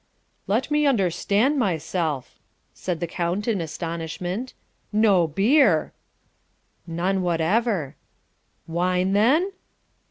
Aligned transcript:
"Let 0.47 0.71
me 0.71 0.87
understand 0.87 1.59
myself," 1.59 2.39
said 2.73 3.01
the 3.01 3.05
count 3.05 3.47
in 3.47 3.61
astonishment. 3.61 4.55
"No 4.91 5.27
beer!" 5.27 5.93
"None 6.87 7.21
whatever." 7.21 7.95
"Wine, 8.65 9.13
then?" 9.13 9.51